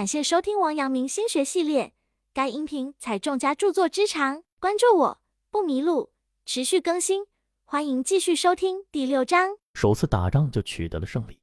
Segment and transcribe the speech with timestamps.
[0.00, 1.92] 感谢收听王阳明心学系列，
[2.32, 6.10] 该音频采众家著作之长，关注我不迷路，
[6.46, 7.26] 持续更新，
[7.66, 9.58] 欢迎继续收听第六章。
[9.74, 11.38] 首次打仗就取得了胜利，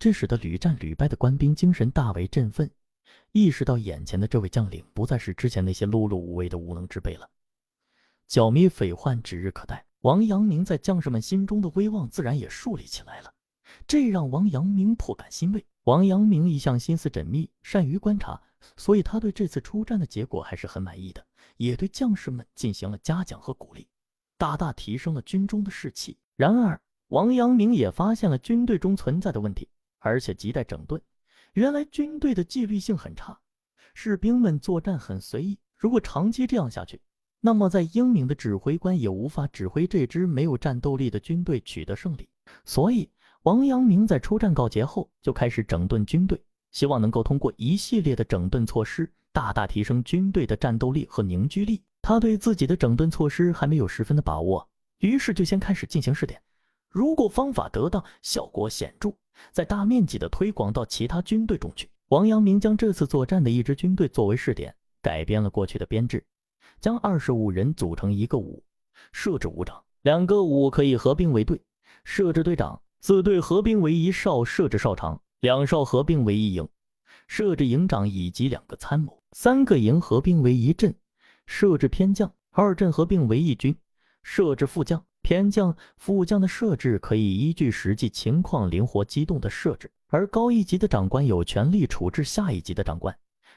[0.00, 2.68] 这使得屡战屡败的官兵精神大为振奋，
[3.30, 7.30] 意识到眼前的这位将领不再是之前那些碌碌无为的无能之辈了。
[8.26, 13.31] 剿灭匪患指日可待，王阳明在将士们心中的威望自然也树立起来了，
[13.86, 15.64] 这让王阳明颇感欣慰。
[15.84, 18.40] 王阳明一向心思缜密，善于观察，
[18.76, 23.88] 所以他对这次出战的结果还是很满意的，也对将士们进行了嘉奖和鼓励，
[24.38, 26.16] 大大提升了军中的士气。
[26.36, 31.02] 然而，王阳明也发现了军队中存在的问题，而且亟待整顿。
[31.54, 33.36] 原来军队的纪律性很差，
[33.92, 35.58] 士兵们作战很随意。
[35.76, 37.00] 如果长期这样下去，
[37.40, 42.28] 那么在英明的指挥官也无法指挥这支没有战斗力的军队取得胜利。
[42.64, 43.10] 所以。
[43.42, 51.82] 王阳明在出战告捷后，就开始整顿军队，希望能够通过一系列的整顿措施，大大提升军队的战斗力和凝聚力。
[52.00, 56.40] 他对自己的整顿措施还没有十分的把握，于是就先开始进行试点。
[56.88, 59.12] 如果方法得当，效果显著，
[59.50, 61.90] 再大面积的推广到其他军队中去。
[62.10, 66.24] 王阳明将这次作战的一支军队作为试点，改编了过去的编制，
[66.80, 68.62] 将二十五人组成一个伍，
[69.10, 71.60] 设置伍长，两个伍可以合并为队，
[72.04, 72.80] 设置队长。
[73.04, 76.68] 四队合并为一哨，设置哨长；两哨合并为一营，
[77.26, 80.94] 设置营长以及两个参谋；三个营合并为一阵，
[81.44, 83.76] 设置偏将；二阵合并为一军，
[84.22, 85.04] 设置副将。
[85.20, 93.12] 偏将、副将的设置可以依据实际情况灵活机动的设置，而高一级的长官有权利处置下一级的长官。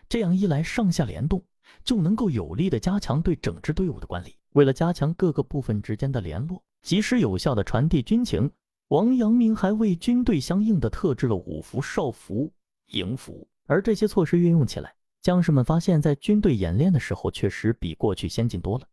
[0.09, 1.43] 这样一来，上下联动，
[1.83, 4.35] 就能够有力的加强对整支队伍的管理。
[4.53, 8.49] 为了加强各个部分之间的联络，及时有效的传递军情。
[8.89, 12.53] 王阳明还为军队相应的特制了五服、少服、
[12.91, 18.88] 营服，而这些措施运用起来，将士们发现，在军队演练的时候，确实比过去先进多了，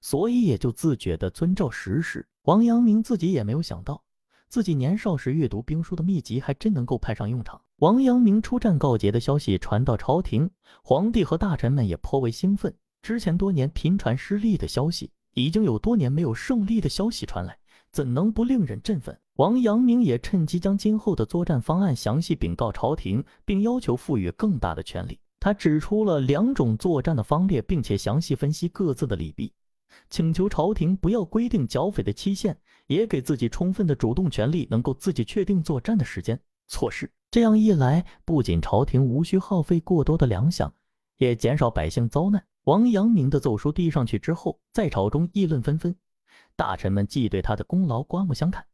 [0.00, 2.24] 所以也就自觉地遵照实施。
[2.42, 4.04] 王阳明自己也没有想到，
[4.48, 7.60] 自己年少时阅读兵书的秘籍还真能够派上用场。
[7.78, 10.48] 王阳明出战告捷的消息传到朝廷，
[10.84, 12.72] 皇帝和大臣们也颇为兴奋。
[13.02, 17.58] 之前多年频传失利的消息，已经有多年没有胜利的消息传来。
[17.90, 19.16] 怎能不令人振奋？
[19.36, 25.18] 王阳明也趁机将今后的作战方案详细禀告朝廷，并要求赋予更大的权力。
[25.40, 29.52] 他指出了两种作战的方略，并且详细分析各自的利弊，
[30.08, 32.56] 请求朝廷不要规定剿匪的期限，
[32.86, 37.10] 也给自己充分的主动权利，能够自己确定作战的时间、措施。
[37.32, 40.70] 这样一来，不仅朝廷无需耗费过多的粮饷，
[41.18, 42.40] 也减少百姓遭难。
[42.66, 45.92] 王阳明的奏书递上去之后，在朝中议论纷纷。
[46.54, 48.64] 大臣们既对他的功劳刮目相看，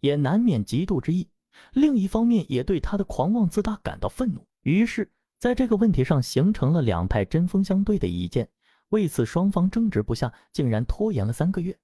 [0.00, 1.28] 也难免嫉妒之意；
[1.72, 4.46] 另一方面，也对他的狂妄自大感到愤怒。
[4.62, 8.48] 于是，在这个问题上形成了两派针锋相对的意见。
[8.90, 11.78] 为此，双方争执不下，竟然拖延了三个月，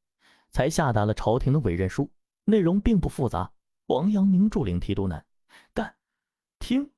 [0.51, 2.11] 才下达了朝廷的委任书。
[2.45, 3.51] 内容并不复杂：
[3.87, 5.25] 王阳明驻领提督南、
[5.73, 5.95] 赣、
[6.59, 6.91] 听、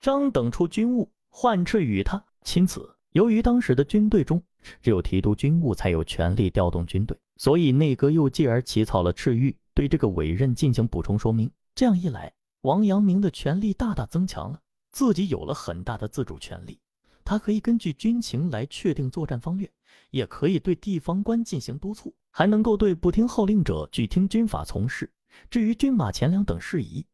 [0.00, 2.96] 张等处军务，换敕与他钦此。
[3.12, 4.42] 由于当时的军队中
[4.80, 7.18] 只有提督军务才有权力调动军队。
[7.36, 11.50] 所以内阁又继而起草了敕谕，对这个委任进行补充说明。
[11.74, 12.30] 这样一来，
[12.60, 14.60] 王阳明的权力大大增强了，
[14.90, 16.78] 自己有了很大的自主权利。
[17.24, 19.66] 他可以根据军情来确定作战方略，
[20.10, 25.10] 也可以对地方官进行督促，还能够对不听号令者拒听军法从事。
[25.48, 27.06] 至于军马钱粮等事宜，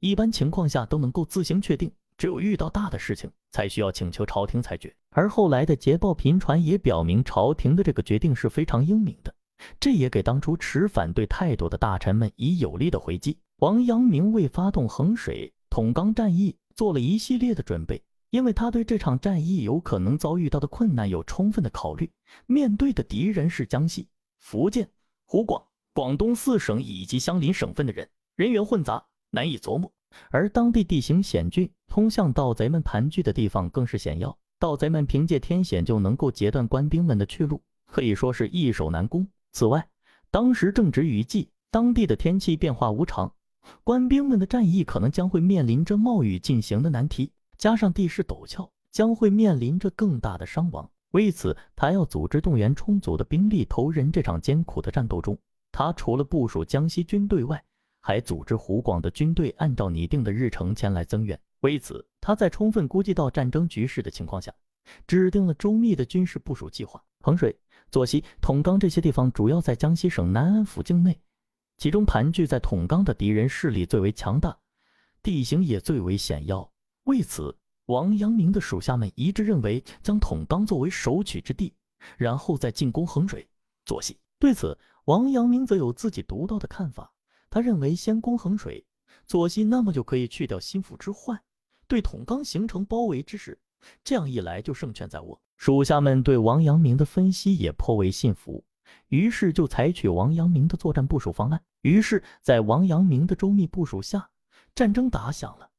[0.00, 4.94] 一般情况下都能够自行确定，只有遇到大的事情，才需要请求朝廷裁决。
[5.08, 9.34] 而后来的捷报频传，也表明朝廷的这个决定是非常英明的。
[9.80, 13.38] 这也给当初持反对态度的大臣们以有力的回击。
[13.58, 22.10] 王阳明为发动衡水、统冈战役做了一系列的准备，因为他对这场战役有可能遭遇到的困难有充分的考虑。
[22.46, 24.08] 面对的敌人是江西、
[24.38, 24.88] 福建、
[25.26, 25.62] 湖广、
[25.94, 29.92] 广东四省以及相邻省份的人，人员混杂，难以琢磨。
[30.30, 39.26] 而当地地形险峻，通向盗贼们盘踞的地方更是险要，盗贼们凭借天险就能够截断官兵们的去路，可以说是易守难攻。
[39.52, 39.86] 此外，
[40.30, 43.30] 当时正值雨季，当地的天气变化无常，
[43.84, 50.90] 官兵们的战役可能将会面临着冒雨进行的难题，加上地势陡峭，将会面临着更大的伤亡。
[51.10, 55.38] 为此，他要组织动员充足的兵力投人这场艰苦的战斗中。
[55.70, 57.62] 他除了部署江西军队外，
[58.00, 61.38] 还组织湖广的军队按照拟定的日程前来增援。
[61.60, 64.50] 为此，他在充分估计到战争局势的情况下，
[65.06, 67.02] 制定了周密的军事部署计划。
[67.20, 67.54] 衡水。
[67.92, 71.20] 左西、统钢这些地方主要在江西省南安府境内，
[71.76, 74.58] 其中盘踞在统钢的敌人势力最为强大，
[75.22, 76.72] 地形也最为险要。
[77.04, 77.54] 为此，
[77.84, 81.74] 王阳明的属下们一致认为将统钢作为首取之地，
[82.16, 83.46] 然后再进攻衡水、
[83.84, 84.18] 左西。
[84.38, 87.12] 对此，王阳明则有自己独到的看法。
[87.50, 88.82] 他认为先攻衡水、
[89.26, 91.38] 左西，那么就可以去掉心腹之患，
[91.86, 93.60] 对统钢形成包围之势。
[94.02, 95.38] 这样一来，就胜券在握。
[95.62, 98.64] 属下们对王阳明的分析也颇为信服，
[99.10, 101.62] 于是就采取王阳明的作战部署方案。
[101.82, 104.28] 于是，在王阳明的周密部署下，
[104.74, 105.70] 战争打响了。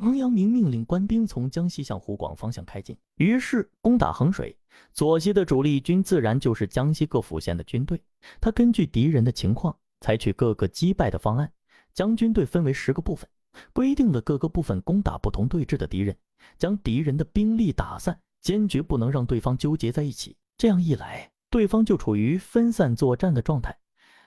[0.00, 4.58] 王阳明命令官兵从江西向湖广方向开进，于是攻打衡水。
[4.92, 8.02] 左西的主力军自然就是江西各府县的军队。
[8.40, 11.48] 他根据敌人的情况，采取各个击败的方案，
[11.94, 13.30] 将军队分为十个部分，
[13.72, 16.16] 规定了各个部分攻打不同对峙的敌人，
[16.56, 20.36] 将敌人的兵力打散，坚决不能让对方纠结在一起。
[20.56, 23.76] 这样一来，对方就处于分散作战的状态，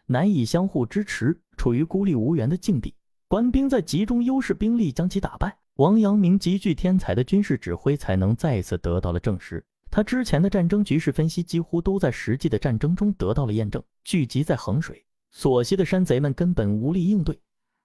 [0.06, 2.96] 难以相互支持，处于孤立无援的境地。
[3.28, 9.64] 官兵在集中优势兵力将其打败，王阳明极具天才的军事指挥才能再次得到了证实。
[9.90, 13.84] 他之前的战争局势分析几乎都在实际的战争中得到了验证。
[14.04, 17.38] 聚集在衡水、所西的山贼们根本无力应对，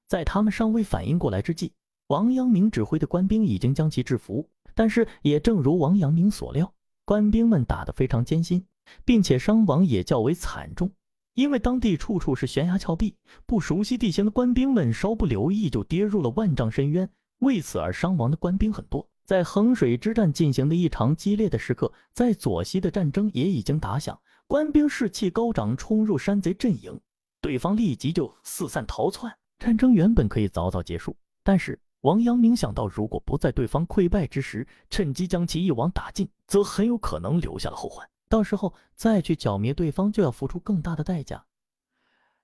[0.07, 1.73] 在他们尚未反应过来之际，
[2.07, 4.49] 王阳明指挥的官兵已经将其制服。
[4.77, 6.73] 但是也正如王阳明所料，
[7.05, 8.65] 官兵们打得非常艰辛，
[9.05, 10.93] 并且伤亡也较为惨重。
[11.35, 19.09] 因为当地处处是悬崖峭壁，不熟悉地形的官兵们稍不留意就跌入了万丈深渊，为此而伤亡的官兵很多。
[19.25, 27.01] 在衡水之战进行的异常激烈的时刻，在左西的战争也已经打响，官兵士气高涨，冲入山贼阵营，
[27.41, 29.37] 对方立即就四散逃窜。
[29.59, 38.09] 战争原本可以早早结束，但是王阳明想到，如果不在对方溃败之时趁机将其一网打尽，则很有可能留下了后患。
[38.29, 41.45] 到时候再去剿灭对方，就要付出更大的代价。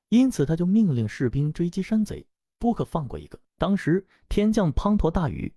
[0.09, 2.27] 因此，他就命令士兵追击山贼，
[2.59, 3.39] 不可放过一个。
[3.57, 5.55] 当时天降滂沱大雨，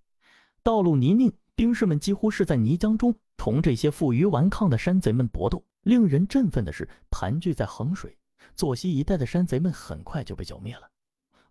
[0.61, 5.65] 道路泥泞，兵士们几乎是在泥浆中同这些负隅顽抗的山贼们搏斗。
[5.81, 8.15] 令人振奋的是，盘踞在衡水、
[8.53, 10.91] 左西一带的山贼们很快就被剿灭了。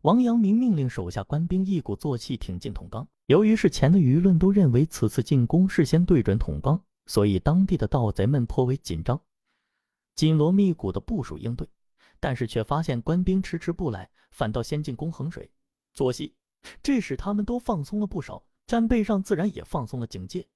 [0.05, 3.09] 王阳明命令手下官兵一鼓作气挺进统纲。
[3.25, 6.79] 由于事前的舆论都认为此次进攻事先对准统纲。
[7.07, 9.19] 所以，当地的盗贼们颇为紧张，
[10.15, 11.67] 紧锣密鼓的部署应对，
[12.21, 15.51] 但是却发现官兵迟迟不来，反倒先进攻衡水、
[15.95, 16.35] 左西，
[16.83, 20.47] 这使他们都放松了不少，战备上自然也放松了警戒。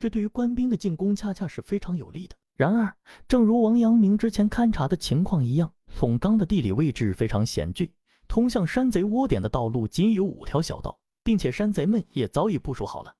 [0.00, 2.34] 这对于官兵的进攻恰恰是非常有利的。
[2.56, 2.92] 然而，
[3.28, 7.88] 正如王阳明之前勘察的情况一样，统纲的地理位置非常险峻，
[8.28, 13.14] 通向山贼窝点的道路仅有五条小道，并且山贼们也早已部署好了。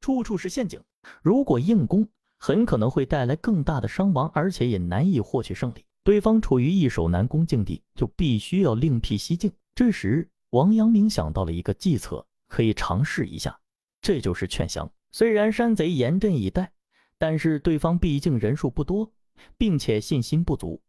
[0.00, 0.80] 处处是陷阱，
[1.22, 5.84] 如果硬攻，很可能会带来更大的伤亡，而且也难以获取胜利。
[6.02, 9.50] 对方处于易守难攻境地，就必须要另辟蹊径。
[9.74, 13.58] 这时，王阳明想到了一个计策，可以尝试一下，
[14.02, 14.90] 这就是劝降。
[15.10, 16.70] 虽然山贼严阵以待，
[17.16, 19.10] 但是对方毕竟人数不多，
[19.56, 20.82] 并且信心不足。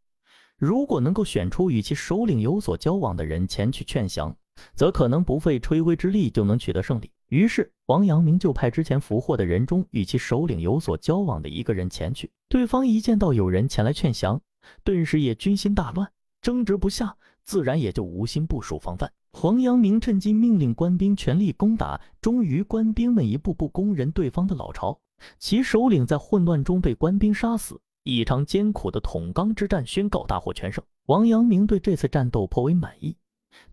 [0.57, 4.35] 如果能够选出与其首领有所交往的人前去劝降，
[4.73, 7.11] 则可能不费吹灰之力就能取得胜利。
[7.27, 12.31] 于是，王阳明就派之前俘获的人中与其首领有所交往的一个人前去。
[12.47, 14.39] 对方一见到有人前来劝降，
[14.83, 16.09] 顿时也军心大乱，
[16.41, 19.11] 争执不下，自然也就无心部署防范。
[19.41, 24.97] 王阳明趁机命令官兵全力攻打，终于官兵们一步步攻人对方的老巢，
[25.37, 27.81] 其首领在混乱中被官兵杀死。
[28.05, 30.81] 一场艰苦的统纲之战宣告大获全胜。
[31.07, 33.17] 王阳明对这次战斗颇为满意，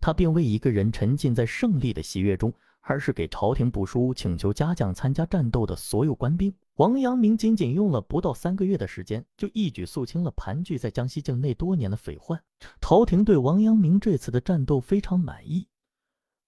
[0.01, 2.53] 他并未一个人沉浸在胜利的喜悦中。
[2.85, 6.53] 而是给朝廷部书，请求加将参加战斗的所有官兵。
[6.75, 12.37] 王阳明仅仅用了不到三个月的时间，就一举肃清了盘踞在江西境内多年的匪患。
[12.81, 15.65] 朝廷对王阳明这次的战斗非常满意，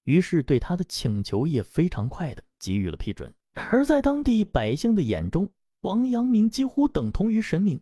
[0.04, 3.34] 于是对他的请求也非常快的给予了批准。
[3.54, 5.50] 而在当地百姓的眼中，
[5.86, 7.80] 王阳明几乎等同于神明。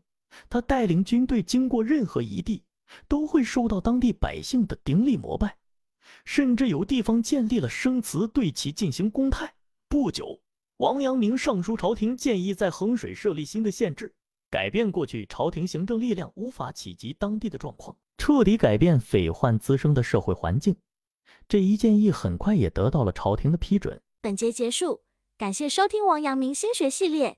[0.50, 2.64] 他带领军队经过任何一地，
[3.08, 5.58] 都会受到当地百姓的顶礼膜拜。
[6.26, 9.54] 甚至有地方建立了生祠，对其进行公态。
[9.88, 10.42] 不久，
[10.78, 14.14] 王阳明上书朝廷，建议在衡水设立新的县制，
[14.50, 20.76] 改变过去朝廷行政力量无法企及当地的状况，彻底改变匪患滋生的社会环境。
[21.48, 24.02] 这一建议很快也得到了朝廷的批准。
[24.20, 25.04] 本节结束，
[25.38, 27.38] 感谢收听王阳明心学系列。